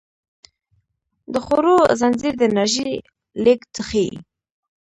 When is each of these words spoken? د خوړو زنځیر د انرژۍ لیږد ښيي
د 1.33 1.35
خوړو 1.45 1.77
زنځیر 1.99 2.33
د 2.37 2.41
انرژۍ 2.49 2.93
لیږد 3.43 3.75
ښيي 3.87 4.11